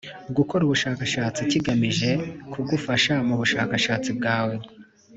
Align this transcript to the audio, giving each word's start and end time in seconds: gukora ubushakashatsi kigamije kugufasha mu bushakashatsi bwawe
gukora 0.37 0.61
ubushakashatsi 0.63 1.39
kigamije 1.51 2.11
kugufasha 2.51 3.13
mu 3.27 3.35
bushakashatsi 3.41 4.09
bwawe 4.17 4.55